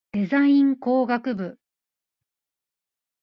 [0.13, 1.59] デザイン工学部